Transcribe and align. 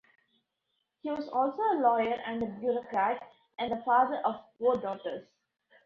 He 1.03 1.11
was 1.11 1.29
also 1.29 1.61
a 1.61 1.77
lawyer 1.79 2.19
and 2.25 2.41
a 2.41 2.47
bureaucrat 2.47 3.21
and 3.59 3.71
the 3.71 3.83
father 3.85 4.19
of 4.25 4.41
four 4.57 4.75
daughters. 4.77 5.27